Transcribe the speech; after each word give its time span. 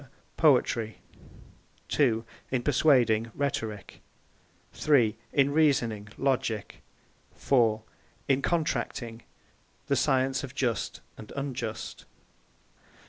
POETRY 0.35 0.97
ii) 1.99 2.23
In 2.49 2.63
Persuading, 2.63 3.29
RHETORIQUE 3.37 3.99
iii) 4.89 5.15
In 5.31 5.51
Reasoning, 5.51 6.07
LOGIQUE 6.17 6.79
iv) 7.51 7.79
In 8.27 8.41
Contracting, 8.41 9.21
The 9.85 9.95
Science 9.95 10.43
of 10.43 10.55
JUST 10.55 11.01
and 11.19 11.31
UNJUST 11.35 12.05
B. 12.05 12.05